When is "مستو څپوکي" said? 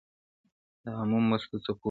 1.29-1.79